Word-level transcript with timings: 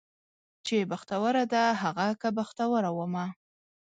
چې 0.65 0.77
بختوره 0.91 1.43
ده 1.53 1.63
هغه 1.81 2.07
که 2.21 2.29
بختوره 2.37 2.89
ومه 2.97 3.25